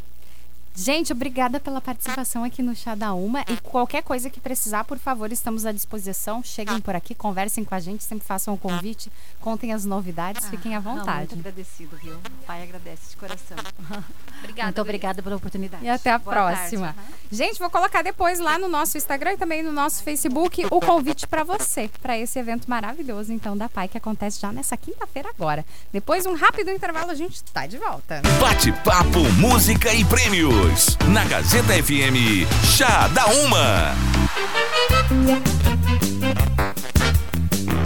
[0.77, 3.43] Gente, obrigada pela participação aqui no Chá da Uma.
[3.43, 6.43] E qualquer coisa que precisar, por favor, estamos à disposição.
[6.43, 9.13] Cheguem por aqui, conversem com a gente, sempre façam o convite,
[9.45, 11.35] contem as novidades, fiquem à Ah, vontade.
[11.35, 12.15] muito agradecido, viu?
[12.15, 13.59] O pai agradece de coração.
[14.43, 14.67] Obrigada.
[14.69, 15.85] muito obrigada pela oportunidade.
[15.85, 16.57] E até a Boa tarde.
[16.59, 16.87] próxima.
[16.89, 16.95] Aham.
[17.31, 21.27] Gente, vou colocar depois lá no nosso Instagram e também no nosso Facebook o convite
[21.27, 25.65] para você, para esse evento maravilhoso, então, da PAI, que acontece já nessa quinta-feira agora.
[25.93, 28.23] Depois, um rápido intervalo, a gente tá de volta.
[28.41, 30.97] Bate-papo, música e prêmios.
[31.13, 33.95] Na Gazeta FM, Chá da Uma.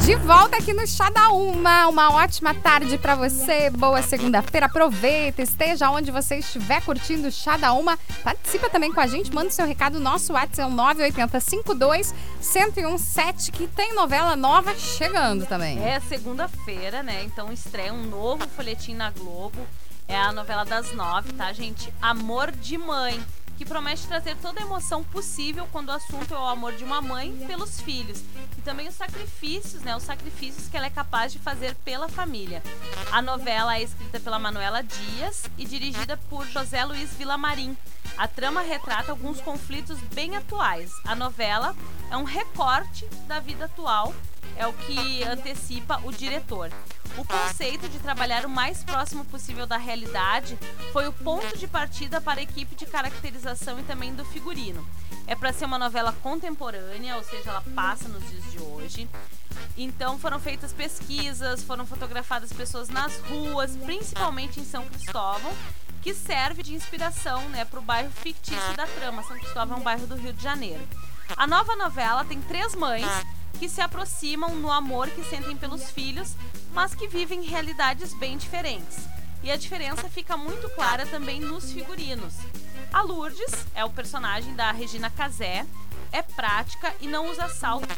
[0.09, 1.87] De volta aqui no Chá da Uma.
[1.87, 3.69] Uma ótima tarde para você.
[3.69, 4.65] Boa segunda-feira.
[4.65, 7.99] Aproveita, esteja onde você estiver curtindo o Chá da Uma.
[8.25, 10.01] Participa também com a gente, manda seu recado.
[10.01, 15.79] Nosso WhatsApp é o 980 52 1017 que tem novela nova chegando também.
[15.85, 17.25] É segunda-feira, né?
[17.25, 19.61] Então estreia um novo folhetim na Globo.
[20.09, 21.93] É a novela das nove, tá, gente?
[22.01, 23.23] Amor de Mãe
[23.59, 27.03] que promete trazer toda a emoção possível quando o assunto é o amor de uma
[27.03, 28.23] mãe pelos filhos
[28.57, 32.63] e também os sacrifícios, né, os sacrifícios que ela é capaz de fazer pela família.
[33.11, 37.77] A novela é escrita pela Manuela Dias e dirigida por José Luiz Vilamarim.
[38.17, 40.93] A trama retrata alguns conflitos bem atuais.
[41.05, 41.75] A novela
[42.13, 44.15] é um recorte da vida atual
[44.59, 46.71] é o que antecipa o diretor.
[47.17, 50.59] O conceito de trabalhar o mais próximo possível da realidade
[50.93, 54.87] foi o ponto de partida para a equipe de caracterização e também do figurino.
[55.27, 59.09] É para ser uma novela contemporânea, ou seja, ela passa nos dias de hoje.
[59.77, 65.53] Então foram feitas pesquisas, foram fotografadas pessoas nas ruas, principalmente em São Cristóvão,
[66.03, 69.23] que serve de inspiração né, para o bairro fictício da trama.
[69.23, 70.83] São Cristóvão é um bairro do Rio de Janeiro.
[71.37, 73.05] A nova novela tem três mães
[73.59, 76.35] que se aproximam no amor que sentem pelos filhos,
[76.73, 78.99] mas que vivem realidades bem diferentes.
[79.43, 82.35] E a diferença fica muito clara também nos figurinos.
[82.93, 85.67] A Lourdes é o personagem da Regina Casé,
[86.11, 87.89] é prática e não usa salto,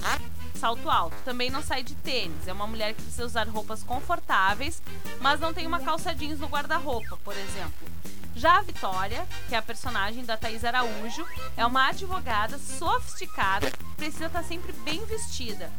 [0.54, 1.16] salto alto.
[1.24, 2.48] Também não sai de tênis.
[2.48, 4.82] É uma mulher que precisa usar roupas confortáveis,
[5.20, 7.88] mas não tem uma calça jeans no guarda-roupa, por exemplo.
[8.34, 14.26] Já a Vitória, que é a personagem da Thais Araújo, é uma advogada sofisticada precisa
[14.26, 15.70] estar sempre bem vestida.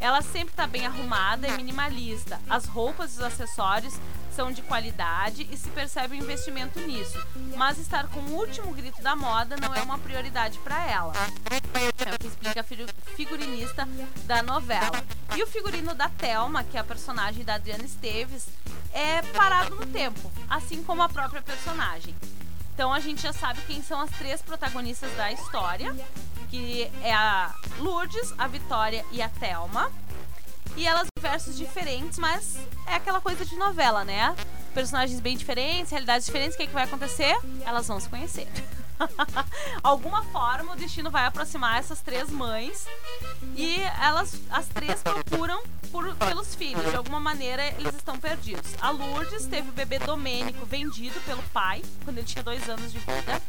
[0.00, 2.40] Ela sempre está bem arrumada e minimalista.
[2.50, 3.94] As roupas e os acessórios
[4.34, 7.16] são de qualidade e se percebe o investimento nisso.
[7.56, 11.12] Mas estar com o último grito da moda não é uma prioridade para ela.
[12.04, 13.88] É o que explica a figurinista
[14.24, 15.02] da novela.
[15.36, 18.48] E o figurino da Thelma, que é a personagem da Adriana Esteves,
[18.92, 22.14] é parado no tempo, assim como a própria personagem.
[22.74, 25.94] Então a gente já sabe quem são as três protagonistas da história,
[26.48, 29.90] que é a Lourdes, a Vitória e a Thelma.
[30.76, 34.34] E elas versos diferentes, mas é aquela coisa de novela, né?
[34.72, 37.36] Personagens bem diferentes, realidades diferentes, o que, é que vai acontecer?
[37.66, 38.46] Elas vão se conhecer.
[39.82, 42.86] Alguma forma o destino vai aproximar essas três mães
[43.56, 46.90] e elas, as três procuram por, pelos filhos.
[46.90, 48.74] De alguma maneira eles estão perdidos.
[48.80, 52.98] A Lourdes teve o bebê Domênico vendido pelo pai quando ele tinha dois anos de
[52.98, 53.42] vida.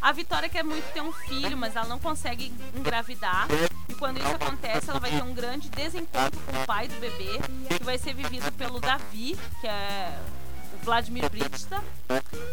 [0.00, 3.46] A Vitória quer muito ter um filho, mas ela não consegue engravidar.
[3.88, 7.40] E quando isso acontece, ela vai ter um grande desencontro com o pai do bebê,
[7.76, 10.18] que vai ser vivido pelo Davi, que é
[10.84, 11.82] Vladimir Britsta.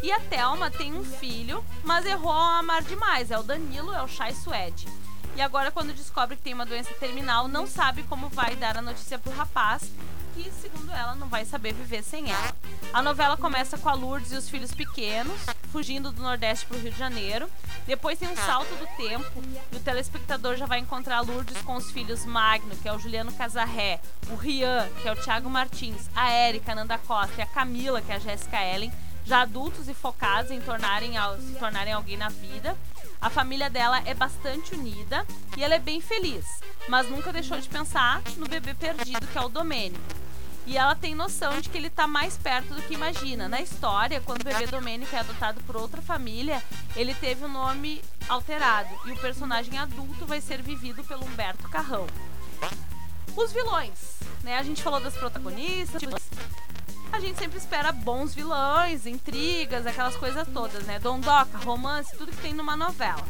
[0.01, 3.29] E a Thelma tem um filho, mas errou a amar demais.
[3.29, 4.87] É o Danilo, é o Chai Suede.
[5.35, 8.81] E agora, quando descobre que tem uma doença terminal, não sabe como vai dar a
[8.81, 9.91] notícia pro rapaz
[10.33, 12.55] que, segundo ela, não vai saber viver sem ela.
[12.93, 15.39] A novela começa com a Lourdes e os filhos pequenos,
[15.71, 17.49] fugindo do Nordeste para o Rio de Janeiro.
[17.85, 21.75] Depois tem um salto do tempo e o telespectador já vai encontrar a Lourdes com
[21.75, 26.09] os filhos Magno, que é o Juliano Casarré, o Rian, que é o Thiago Martins,
[26.15, 28.91] a Érica, Nanda Costa e a Camila, que é a Jéssica Ellen,
[29.25, 32.75] já adultos e focados em tornarem, se tornarem alguém na vida.
[33.21, 36.43] A família dela é bastante unida e ela é bem feliz,
[36.89, 40.01] mas nunca deixou de pensar no bebê perdido que é o Domênico.
[40.65, 43.47] E ela tem noção de que ele está mais perto do que imagina.
[43.47, 46.63] Na história, quando o bebê Domênico é adotado por outra família,
[46.95, 51.69] ele teve o um nome alterado e o personagem adulto vai ser vivido pelo Humberto
[51.69, 52.07] Carrão.
[53.35, 54.57] Os vilões, né?
[54.57, 56.01] A gente falou das protagonistas,
[57.11, 60.99] a gente sempre espera bons vilões, intrigas, aquelas coisas todas, né?
[60.99, 63.23] Dondoca, romance, tudo que tem numa novela.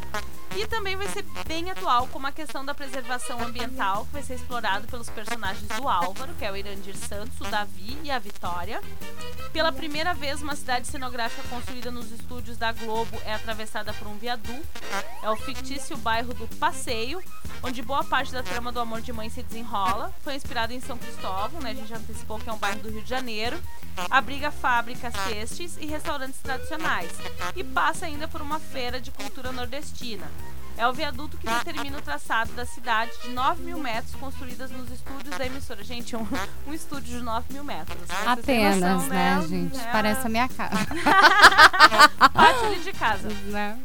[0.55, 4.35] E também vai ser bem atual, como a questão da preservação ambiental, que vai ser
[4.35, 8.81] explorado pelos personagens do Álvaro, que é o Irandir Santos, o Davi e a Vitória.
[9.53, 14.17] Pela primeira vez, uma cidade cenográfica construída nos estúdios da Globo é atravessada por um
[14.17, 14.67] viaduto.
[15.23, 17.23] É o fictício bairro do Passeio,
[17.63, 20.13] onde boa parte da trama do Amor de Mãe se desenrola.
[20.21, 21.71] Foi inspirado em São Cristóvão, né?
[21.71, 23.57] A gente já antecipou que é um bairro do Rio de Janeiro
[24.09, 27.11] abriga fábricas textis e restaurantes tradicionais
[27.55, 30.25] e passa ainda por uma feira de cultura nordestina.
[30.77, 34.89] É o viaduto que determina o traçado da cidade de 9 mil metros construídas nos
[34.89, 35.83] estúdios da emissora.
[35.83, 36.25] Gente, um,
[36.65, 37.97] um estúdio de 9 mil metros.
[38.25, 39.77] Apenas, noção, né, né, gente?
[39.77, 39.91] É...
[39.91, 40.77] Parece a minha casa.
[42.33, 43.27] Pátio ali de casa.
[43.51, 43.77] Né?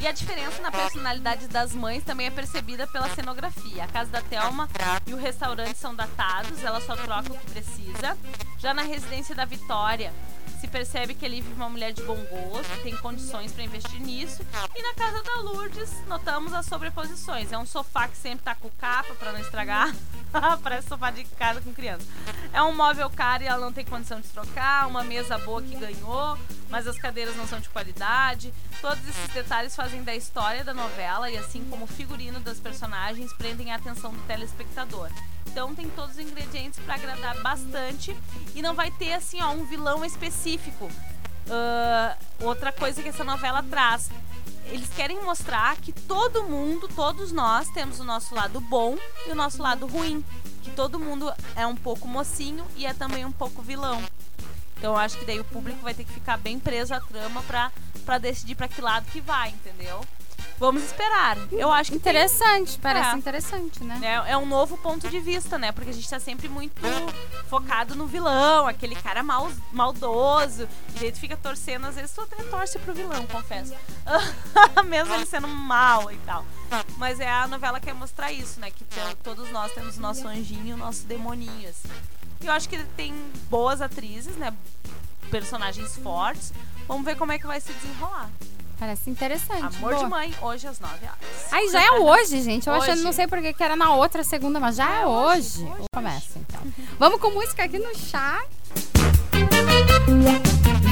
[0.00, 3.84] E a diferença na personalidade das mães também é percebida pela cenografia.
[3.84, 4.68] A casa da Thelma
[5.06, 8.16] e o restaurante são datados, ela só troca o que precisa.
[8.58, 10.12] Já na residência da Vitória,
[10.60, 14.44] se percebe que ele vive uma mulher de bom gosto, tem condições para investir nisso.
[14.74, 17.52] E na casa da Lourdes, notamos as sobreposições.
[17.52, 19.94] É um sofá que sempre tá com capa para não estragar.
[20.62, 22.06] Parece sofá de casa com criança.
[22.52, 24.86] É um móvel caro e ela não tem condição de trocar.
[24.88, 26.38] Uma mesa boa que ganhou,
[26.68, 28.52] mas as cadeiras não são de qualidade.
[28.80, 33.32] Todos esses detalhes fazem da história da novela e assim como o figurino das personagens
[33.32, 35.10] prendem a atenção do telespectador.
[35.50, 38.16] Então tem todos os ingredientes para agradar bastante
[38.54, 40.90] e não vai ter assim ó um vilão específico.
[41.50, 44.10] Ah, outra coisa que essa novela traz
[44.70, 48.96] eles querem mostrar que todo mundo, todos nós, temos o nosso lado bom
[49.26, 50.24] e o nosso lado ruim.
[50.62, 54.02] Que todo mundo é um pouco mocinho e é também um pouco vilão.
[54.76, 57.42] Então eu acho que daí o público vai ter que ficar bem preso à trama
[58.04, 60.04] pra decidir pra que lado que vai, entendeu?
[60.58, 61.36] Vamos esperar.
[61.52, 63.14] Eu acho que tem- Interessante, parece É.
[63.14, 64.00] interessante, né?
[64.26, 65.70] é, é um novo ponto de vista, né?
[65.70, 66.80] Porque a gente tá sempre muito
[67.48, 70.68] focado no vilão, aquele cara mal, maldoso.
[70.96, 73.72] E daí tu fica torcendo, às vezes tu até torce pro vilão, confesso.
[74.86, 76.44] Mesmo ele sendo mal e tal.
[76.96, 78.70] Mas é a novela que quer mostrar isso, né?
[78.70, 81.88] Que to- todos nós temos o nosso anjinho e o nosso demoninho, assim.
[82.40, 83.14] E eu acho que tem
[83.48, 84.52] boas atrizes, né?
[85.30, 86.52] Personagens fortes.
[86.86, 88.28] Vamos ver como é que vai se desenrolar.
[88.78, 89.76] Parece interessante.
[89.78, 90.04] Amor boa.
[90.04, 91.52] de mãe, hoje às 9 horas.
[91.52, 92.68] Aí já é hoje, gente.
[92.68, 92.90] Eu Hoje.
[92.90, 95.62] achando, não sei porque que era na outra segunda, mas já é, É hoje.
[95.62, 95.84] hoje, hoje.
[95.92, 96.60] Começa então.
[96.98, 98.40] Vamos com música aqui no chá.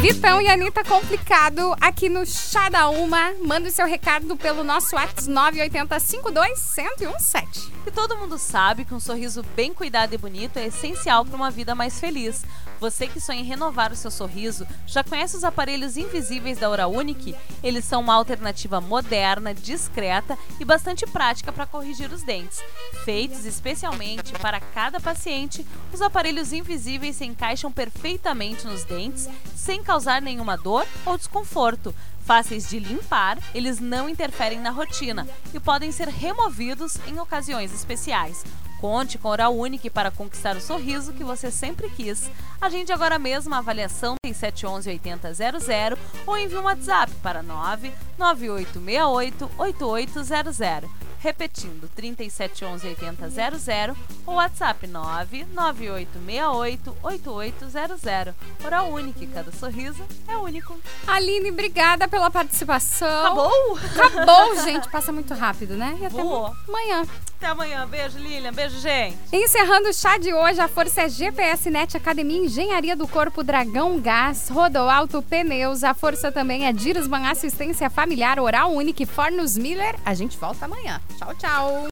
[0.01, 3.32] Vitão e Anitta complicado aqui no Chá da Uma.
[3.43, 7.72] Manda o seu recado pelo nosso WhatsApp 980 52 1017.
[7.87, 11.51] E todo mundo sabe que um sorriso bem cuidado e bonito é essencial para uma
[11.51, 12.45] vida mais feliz.
[12.78, 16.92] Você que sonha em renovar o seu sorriso, já conhece os aparelhos invisíveis da Oral
[16.92, 17.34] Unique?
[17.62, 22.62] Eles são uma alternativa moderna, discreta e bastante prática para corrigir os dentes.
[23.04, 30.20] Feitos especialmente para cada paciente, os aparelhos invisíveis se encaixam perfeitamente nos dentes, sem causar
[30.20, 31.94] nenhuma dor ou desconforto.
[32.26, 38.44] Fáceis de limpar, eles não interferem na rotina e podem ser removidos em ocasiões especiais.
[38.80, 42.30] Conte com Oral Unique para conquistar o sorriso que você sempre quis.
[42.60, 51.05] Agende agora mesmo a avaliação 3711 8000 ou envie um WhatsApp para 99868 8800.
[51.20, 53.96] Repetindo, 3711 8000
[54.26, 58.34] ou WhatsApp 99868 8800.
[58.64, 60.76] Oral Unique, cada sorriso é único.
[61.06, 63.20] Aline, obrigada pela participação.
[63.20, 63.78] Acabou?
[63.96, 64.88] Acabou, gente.
[64.88, 65.96] Passa muito rápido, né?
[66.00, 66.54] E até Voou.
[66.68, 67.04] amanhã.
[67.36, 67.86] Até amanhã.
[67.86, 68.52] Beijo, Lilian.
[68.52, 69.16] Beijo, gente.
[69.32, 74.00] Encerrando o chá de hoje, a força é GPS Net Academia Engenharia do Corpo Dragão
[74.00, 75.84] Gás, Rodoalto Pneus.
[75.84, 79.96] A força também é Dirosban Assistência Familiar Oral Unique Fornos Miller.
[80.04, 81.00] A gente volta amanhã.
[81.18, 81.70] 找找